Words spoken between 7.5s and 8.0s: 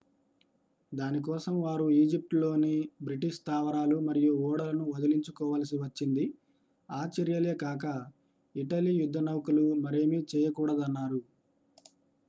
కాక